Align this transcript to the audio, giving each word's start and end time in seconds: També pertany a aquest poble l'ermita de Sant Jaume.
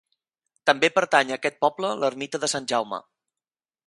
També 0.69 0.89
pertany 0.95 1.33
a 1.33 1.37
aquest 1.37 1.59
poble 1.65 1.91
l'ermita 2.05 2.41
de 2.45 2.49
Sant 2.55 2.67
Jaume. 2.73 3.01